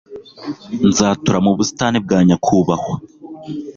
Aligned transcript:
nzatura 0.89 1.37
mu 1.45 1.51
busitani 1.57 1.97
bwa 2.05 2.19
nyakubahwa 2.27 2.93